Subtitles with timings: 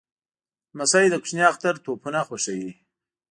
[0.73, 2.71] لمسی د کوچني اختر توپونه خوښوي.